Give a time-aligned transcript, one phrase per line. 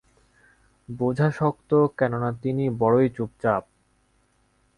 [0.89, 3.63] বোঝা শক্ত, কেননা তিনি বড়োই চুপচাপ।